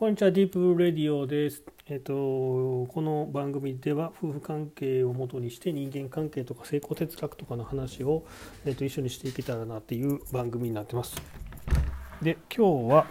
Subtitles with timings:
[0.00, 1.62] こんにちは、ディープレディオです。
[1.86, 8.24] えっと、この番組では夫婦関係をもとにして人間関係とか成功哲学とかの話を、
[8.64, 11.20] えっと、一緒にしていけたらなっていう番組になってます。
[12.22, 13.06] で、今日は、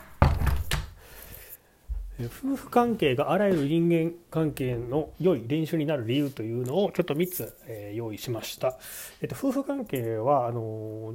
[2.26, 8.80] 夫婦関係があらゆる人間関係の良い練習になる理由というのをちょっと3つ、えー、用意しました。
[9.22, 11.14] えっと、夫婦関係はあの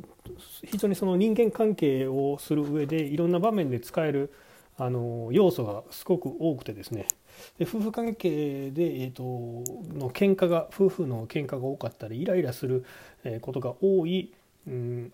[0.63, 4.33] 非常にその人間関係をする上でいろんな場面で使える
[4.77, 7.07] あの要素がすごく多くてですね
[7.59, 12.85] で夫婦関係で、えーと、の喧嘩が夫婦の喧嘩が多かったりイライラする
[13.41, 14.33] ことが多い、
[14.67, 15.13] うん、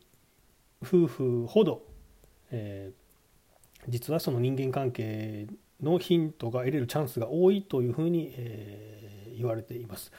[0.83, 1.83] 夫婦ほど、
[2.51, 5.47] えー、実はその人間関係
[5.83, 10.13] のヒントが得れるチャンスが多いというふうに、えー、言われています。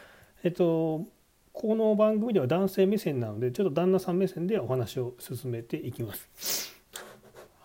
[0.43, 1.05] えっ、ー、と
[1.53, 6.80] この番組では男性目線なのでちょっと旦那さん目線でお話を進めていきます。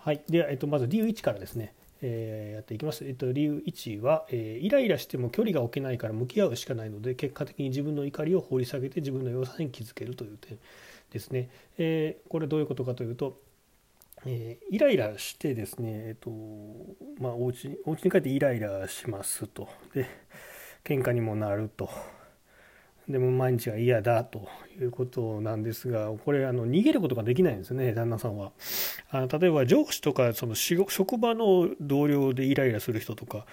[0.06, 3.04] はい、で、えっと、まず理由1からですね、えー、やっていきます。
[3.04, 10.60] えっと、理由1は、えー、イライラしても距離が置けないから向き合うしかないので、結果的に自分の怒りを掘り下げて自分の弱さに気づけるという点
[11.10, 11.50] ですね。
[11.76, 13.40] えー、これどういうことかというと、
[14.26, 16.30] えイライラしてですね、えっと、
[17.20, 19.68] まあ、お家に、お家に帰ってイライラしますと。
[19.92, 20.06] で、
[20.84, 21.90] 喧嘩にもなると。
[23.08, 24.48] でも毎日が嫌だと
[24.80, 28.52] いうことなんですがこれあの逃げることができないんですね旦那さんは。
[29.10, 33.46] あの例えば上司とかその職場の同僚でイライラする人とか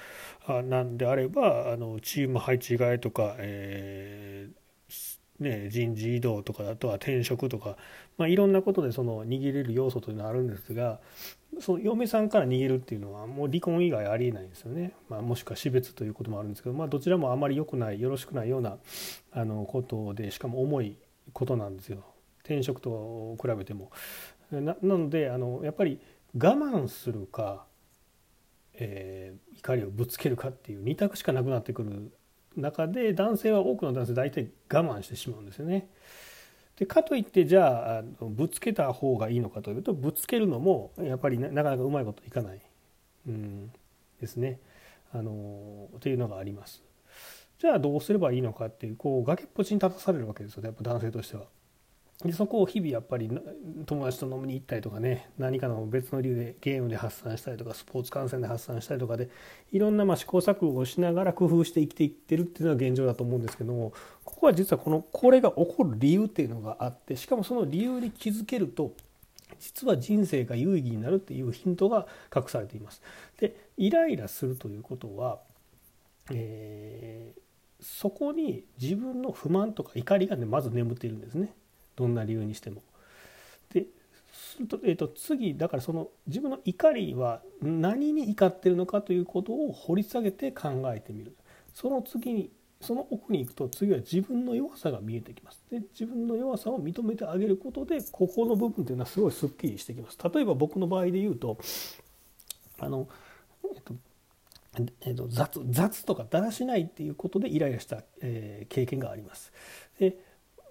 [0.47, 7.77] なんであればあのチーム配置替えとか、えー、ね、人事異動とかあとは転職とか、
[8.17, 10.99] まあ、いろんなことでその逃げれる要素というのはあるんですが
[11.59, 18.77] その嫁さんから逃げるっていうのはもう離婚以外ありえないですよね、まあ、もしくは死別ということもあるんですけど、まあ、どちらもあまり良くないよろしくないような
[19.31, 20.97] あのことでしかも重い
[21.31, 22.03] ことなんですよ
[22.43, 23.91] 転職と比べても。
[24.51, 25.99] なのであのやっぱり
[26.35, 27.65] 我慢するか、
[28.73, 32.11] えー、怒りをぶつけるかっていう2択しかなくなってくる
[32.55, 35.87] 中で男性は多くの男性大体我慢してしまうんですよね。
[36.77, 42.61] でかといってじゃあぶつけた方がいいのかというとぶつけるのもやっぱりなかなかうまいこといかない、
[43.27, 43.71] うん、
[44.19, 44.59] ですね
[45.11, 46.83] あのというのがあります。
[47.59, 51.45] じゃあどうすればいいのかっていうこう崖っぷちに立たされるわけですよねやっぱ男性としては。
[52.21, 53.29] でそこを日々やっぱり
[53.85, 59.29] 友達と飲みに行ったりとかね何かの別の理由でゲームで発散したりとかスポーツ観戦で発散したりとかで
[59.71, 63.91] いろんなま試行錯誤をしながら工夫して生きていってるっていうのが現状だと思うんですけども
[64.23, 68.93] ここは実はこのこれが起こる理由っていうのがあってしかもその理由に気づけると
[69.59, 73.01] 実は人生が有意義になるっていうヒントが隠されています。
[73.39, 75.39] でイライラするということは、
[76.31, 77.39] えー、
[77.81, 81.53] そこに自分の不満とか怒りがねまず眠っているんですね。
[81.95, 82.81] どんな理由にしても。
[83.71, 83.87] で
[84.31, 91.35] すると,、えー、と次だからその自分の怒りは何に怒ってるのかということを掘り下げて考えてみる。
[91.73, 95.63] その次にその奥に行くと次は自分の弱さが見えてきます。
[95.71, 100.17] で自分の弱さを認めてあげることでここの部分というのはすごいすっきりしてきます。
[100.33, 101.57] 例えば僕の場合で言うと
[102.79, 103.07] あの、
[103.73, 103.95] えっと
[105.01, 109.53] えっと、雑雑とかだらしないっていうことでイライラした、えー、経験があります。
[109.97, 110.17] で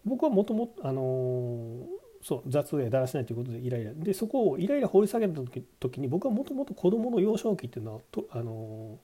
[0.04, 1.86] 僕はもともとあの
[2.22, 3.92] そう雑でだらしないということでイライラ。
[3.94, 8.98] でそこをイライラ掘り下げた時時に僕はもともと子どもの幼少期っていうのはとあの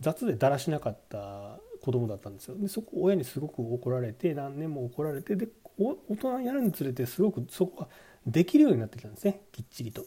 [0.00, 2.56] 雑でだらしなかった子供だったんですよ。
[2.56, 7.88] でそこ親にすごく怒られて何年も怒られてで大人になるにつれてすごくそこが
[8.26, 9.42] できるようになってきたんですね。
[9.52, 10.06] きっちりと。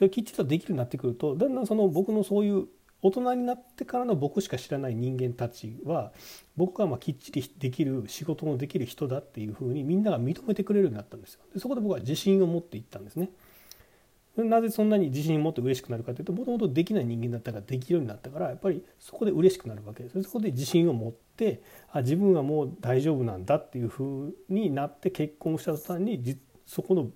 [0.00, 2.66] できっちりとできるようになってくるとだんだんその僕のそういう
[3.02, 6.12] 大人になってからの僕しか知らない人間たちは
[6.56, 11.40] 僕がまきっちりできる仕事のできる人だっていうふうにみんなが認めてくれるようになったんですよ。
[11.52, 13.30] でそこで僕は自信を持っていったんですね。
[14.36, 26.36] なぜそんなに自信を持って嬉しくなるかというともともとできない人間だったからできるようになったからやっぱりそこで嬉しくなるわけですそこで自信を持ってあ自分はもう大丈夫なんだっていうふうになって結婚した途端に
[26.66, 27.08] そこの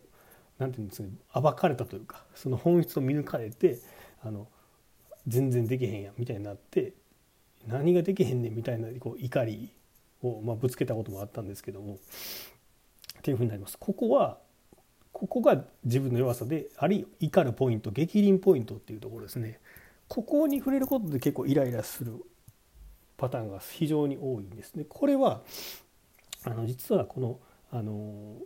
[0.59, 1.03] 何て言うんです
[1.33, 3.79] か暴かれたというかその本質を見抜かれて
[4.23, 4.49] あの
[5.27, 6.95] 全然できへんやんみたいになって
[7.67, 9.71] 何ができへんねんみたいなこう怒り
[10.23, 11.97] を、まあ、ぶつけたこともあったんですけどもっ
[13.23, 13.77] ていうふうになります。
[13.79, 14.39] ここは
[15.13, 19.61] ここが自分の弱さであるいは怒るポイント激鱗ポイントっていうところですね。
[20.09, 22.25] ここに触れることで結構イライラする
[23.17, 24.85] パターンが非常に多いんですね。
[24.89, 25.43] これは
[26.45, 27.39] あの実はこの
[27.71, 28.37] あの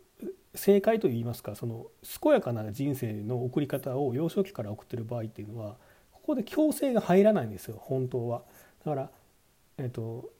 [0.54, 1.86] 正解といいますかその
[2.20, 5.76] 健やかな人生の送り方を幼少期から送ってる場合っていうのは
[6.24, 8.44] ここで強制が入らないんですよ本当は。
[8.82, 9.10] だから、
[9.76, 10.30] えっと、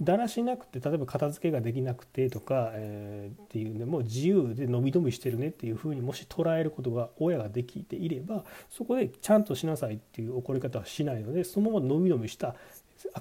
[0.00, 12.56] だらしなくて例えば片付けができなくてとか、えー、っていうのも自由で伸び伸びしてるねっていうふうにもし捉えることが親ができていればそこでちゃんとしなさいっていう怒り方はしないのでそのまま伸び伸びした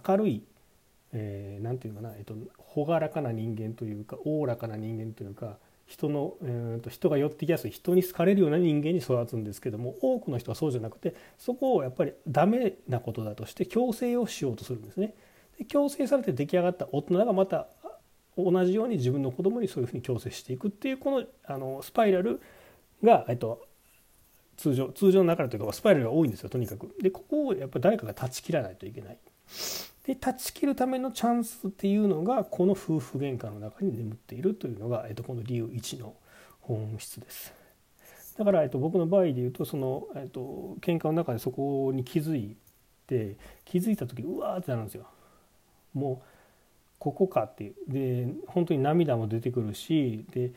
[0.07, 0.44] 明るい
[1.13, 2.33] 何、えー、て言うかな、えっと、
[2.75, 5.57] 朗らかな人間というかおおらかな人間というか
[5.91, 15.13] 人の、えーと、人が寄ってきやすい人に好かれるような人間に育つんですけども多くの人はそうじゃなくてそこをやっぱりダメなことだとして強制をしようとするんですね。
[15.59, 17.67] で強制されて出来上がった大人がまた
[18.38, 22.39] 同じように自分の子供にそういうふうに強制していくっていうこのあのスパイラル
[23.03, 23.67] が、えっと、
[24.55, 26.95] 通常通常の中でというかスパイラルが多いんですよとにかく。
[27.01, 29.17] でここをやっぱり誰かが断ち切らないといけない。
[30.06, 36.15] で断ち切るためのチャンスっていうのがこの夫婦喧嘩の中に眠っているというのが、えっと、この理由1の
[36.62, 37.53] 本質です。
[38.38, 42.56] だから、えっと、僕の場合で言うとその、えっと喧嘩の中でそこに気づい
[43.06, 45.06] て気づいた時うわーってなるんですよ。
[45.94, 46.25] もう
[46.97, 50.51] ここかっていうで本当に涙も出てくるしで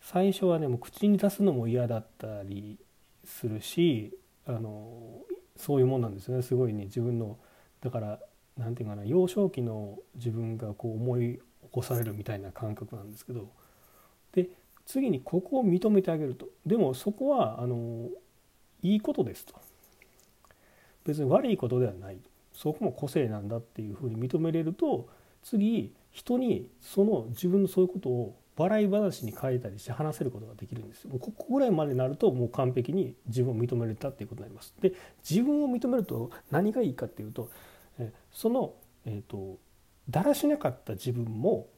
[0.00, 2.78] 最初はねもう口に出すのも嫌だったり
[3.24, 4.12] するし
[4.46, 5.20] あの
[5.56, 7.36] そういうもんなんですよねすごいね自分の
[7.82, 8.18] だから
[8.58, 11.40] 何て言うかな幼少期の自分がこう思い起
[11.70, 13.48] こされるみたいな感覚なんですけど
[14.32, 14.48] で
[14.86, 18.08] 次にここを認めてあげるとでもそこはあの
[18.82, 19.54] いいことですと
[21.04, 22.18] 別に悪いことではない
[22.52, 25.08] そこも個性なんだっていうふうに認めれると
[25.42, 31.10] 次人にその自分のそういうことを笑い話に変えたりして話せることができるんですよ。
[31.10, 34.74] もうここぐらいまでになるともう完璧に自分を認めれたっていうことになります。
[34.80, 34.92] で
[35.28, 37.48] 自分を認めると何がいいかっていうと
[38.32, 39.58] その、えーと、
[40.08, 41.68] だらしなかった自分も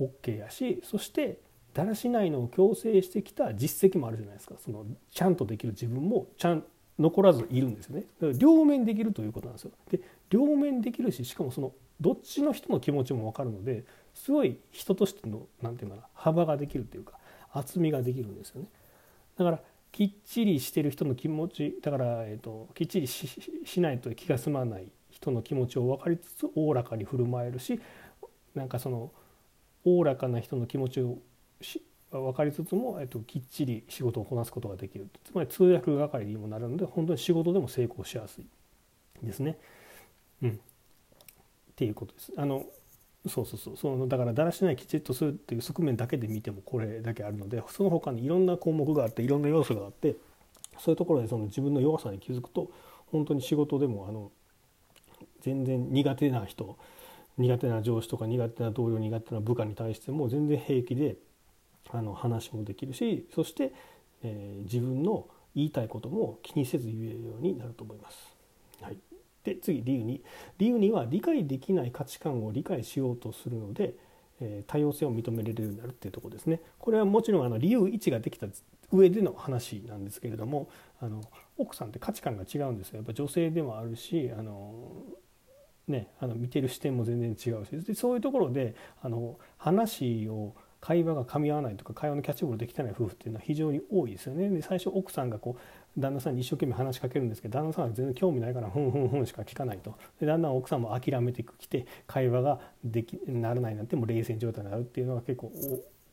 [0.00, 1.40] OK やしそして
[1.74, 4.54] だらしないのを強制してきた実績もあるじゃないですか。
[4.58, 6.64] そのちゃんとできる自分もちゃん
[6.98, 8.04] 残らずいるんですよね。
[8.20, 9.70] だから両面できるということなんですよ。
[9.90, 10.00] で
[10.30, 13.84] 両面できるししかもそのどっちの人の気持ちも分かるので
[14.14, 17.12] すごい人としての何て言うかな幅ができるというか
[17.52, 18.68] 厚みができるんですよね。
[19.36, 19.60] だから
[19.92, 24.90] きっちりしてる人の気持ちだから、えーと、きっちりしないと気が済まない
[25.20, 27.80] 人の気持ちを分かりつつおおらかに振る舞えるし
[28.54, 29.10] なんかその
[29.84, 31.18] おおらかな人の気持ちを
[32.10, 38.46] 分かりつつも、えっと、きっちり仕事をこなすことができるつまり通訳係にもなるので本当に仕事でも成功しやすい
[39.22, 39.58] ですね。
[40.42, 40.54] うん、っ
[41.76, 42.32] ていうことです。
[42.36, 42.64] あの
[43.26, 50.16] そうそうそうそのだからだらしないきちっとするっていう側面だけで見てもこれだけあるのでその他にいろんな項目があっていろんな要素があって
[50.78, 52.70] そういうところでその自分の弱さに気づくと
[53.06, 54.30] 本当に仕事でもあの
[55.40, 56.76] 全然苦手な人
[57.38, 61.16] 苦手な上司とか苦手な同僚苦手な部下に対しても全然平気で
[61.90, 63.72] あの話もできるしそして、
[64.22, 68.36] えー、自分の言いたいことも気にせず言えるようになると思います。
[68.82, 68.98] はい、
[69.44, 70.20] で次理由2
[70.58, 73.94] 理由2は理解できない価値観を理解しようとするので、
[74.40, 76.60] えー、多様性を認めれるようになるっていうとこですね。
[76.78, 78.46] これはもちろんあの理由1ができた
[78.92, 80.68] 上での話なんですけれども
[81.00, 81.22] あの
[81.56, 82.98] 奥さんって価値観が違うんですよ。
[82.98, 85.02] やっぱ女性でもあるしあの
[85.88, 94.48] ね、あの見てる視点も全然違うしでそういうところであの話を会話が噛み合わないとか会話のキャッチボールできてない夫婦っていうのは非常に多いですよね。
[94.48, 105.52] で最初奥さんがこう旦那さんに一生懸命話しかけるんですけど旦那さんは全然興味ないからふんふんふんしか聞かないとでだんだん奥さんも諦めてきて会話ができならないなんてもう冷戦状態になるっていうのが結構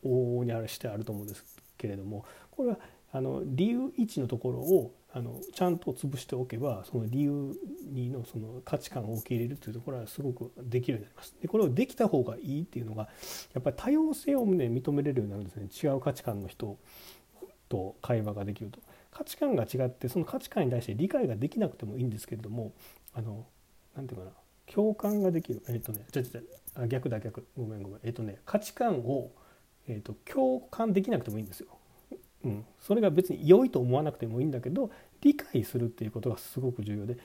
[0.04, 1.44] 往々にあるしてあると思うんです
[1.78, 2.80] けれどもこれは
[3.16, 7.56] あの理由1のところをあのちゃんと潰しておけばその理由
[7.90, 11.34] にのその価値観を受け入れるというところはすごくできるようになります。
[11.42, 13.08] でこれをできた方がいいっていうのが
[13.54, 16.78] やっぱり多様性を、ね、認めれるようになるんですね違う価値観の人
[17.70, 18.82] と会話ができると。
[19.12, 22.74] 価値観が違ってその価値観に対して理解ができなくてもいいんですけれども
[23.14, 23.46] あの
[23.96, 24.32] なんていうかな
[24.70, 26.42] 共感ができるえっ、ー、とねちょちょ
[26.74, 29.32] あ逆だ逆ごめんごめんえっ、ー、とね価値観を、
[29.88, 31.70] えーと共感できなくてもいいんですよ。
[32.46, 37.18] うん、それが別に良いと思わなくてもいいんだけど理解するっていうことがすごく重要で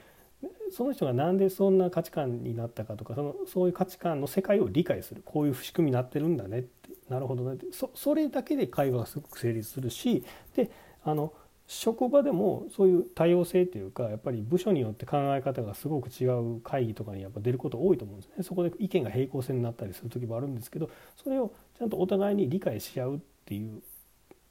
[0.70, 5.22] その人が何でそんな価値観になったかとかそのそういう価値観の世界を理解する。
[5.24, 6.90] こういう仕組みになってるんだねって。
[7.08, 7.66] なるほどねって。
[7.72, 10.24] そそれだけで会話がすごく成立するし
[10.54, 10.70] で
[11.04, 11.32] あの
[11.66, 18.42] 職場でもそういう多様性というかやっぱり部署によって考え方がすごく違う会議とかにやっぱ出ること多いと思うんですね。
[18.42, 20.88] そこで意見が平行線になったりする時もあるんですけど
[21.22, 23.82] それをちゃんとお互いに理解し合うっていう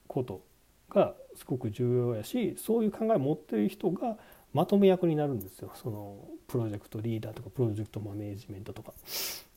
[0.08, 0.42] こと
[0.90, 4.18] がすごく重要やしそういう考えを持ってる人が
[4.54, 6.18] まとめ役になるんですよその
[6.48, 8.94] プロジェクトリーダーとかプロジェクトマネージメントとか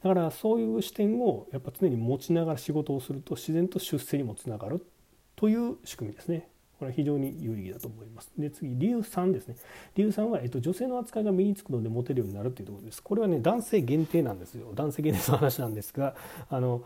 [0.04, 4.84] だからそういう視点をやっぱ常に持ちながら仕事をすると自然と出世にもつながる
[5.36, 6.48] という仕組みですね
[6.82, 8.32] これは非常に有意義だと思います。
[8.36, 9.54] で次理由3ですね。
[9.94, 13.00] 理由3は、えっと、女性の扱いが身につくのでモテるようになるというところです。
[13.00, 14.72] これはね男性限定なんですよ。
[14.74, 16.16] 男性限定の話なんですが
[16.50, 16.82] あの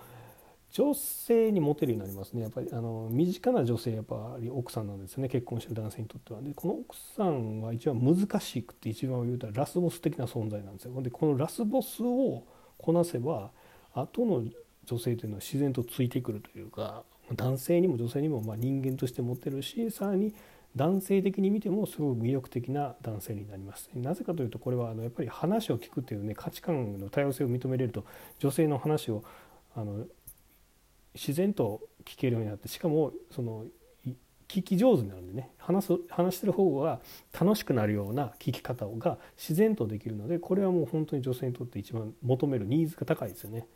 [0.70, 2.42] 女性にモテるようになりますね。
[2.42, 5.28] やっぱりあの身近な女性やっぱり奥さんなんですよね。
[5.28, 6.42] 結婚してる男性にとっては。
[6.42, 11.02] でこの奥さんは一番難しくて一番言うたらラスボス的な存在なんですよ。
[11.02, 12.44] でこのラスボスを
[12.78, 13.50] こなせば
[13.94, 14.44] 後の
[14.84, 17.04] 女性というのは自然とついてくるというか
[17.34, 20.34] 男性にも女性にもま人間として持ってるしさらに
[20.76, 23.88] 男性的に見てもすごく魅力的な男性になります。
[23.94, 28.04] なぜかというとこれはあのやっぱり話を聞くというね価値観の多様性を認めれると
[28.38, 29.24] 女性の話を
[29.74, 30.04] あの
[31.16, 33.64] 自然と聞けるようになってしかもその
[34.48, 37.00] 聞き上手になるんでね話す話してる方が
[37.38, 43.66] 楽しくなるような聞き方が自然とできるのでこれはもう本当に女性にとって一番求めるニーズが高いですよね。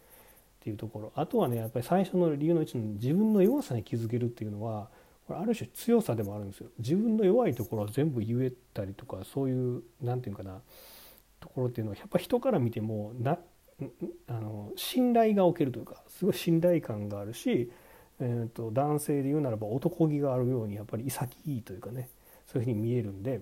[0.61, 1.13] っていうところ。
[1.17, 4.91] あとはねやっぱり最初の理由のうちの自分の弱さに気づけるっていうのは
[5.27, 6.69] これある種強さでもあるんですよ。
[6.79, 10.61] 自分の弱いところは全部言えたりとかそういう何て言うかな
[11.41, 13.39] ところっていうのはやっぱ人から見てもな
[14.29, 17.71] あの信頼がおけるというかすごい信頼感があるし、
[18.21, 22.09] えーと、男性で言うならば男気があるようにやっぱり潔いというかね
[22.47, 23.41] そういうふうに見えるんで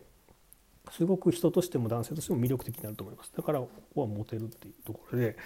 [0.90, 5.36] すごく人としても男性としても魅力的になると思いますだからここはモテるっていうところで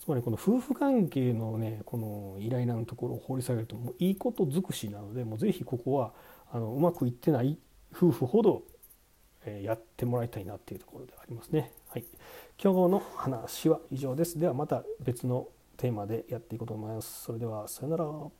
[0.00, 6.12] つまりこの夫婦関係のねこのイライラのところを掘り下げるともういいこと尽くしなのでもう是非ここは
[6.52, 7.58] あのうまくいってない
[7.94, 8.62] 夫婦ほど
[9.62, 11.72] やってもらいたいなっていうところでありますね。
[11.90, 12.04] はい、
[12.62, 14.38] 今日の話は以上です。
[14.38, 17.24] ではまた別のテーマでやっていこうと思います。
[17.24, 18.30] それではさよなら。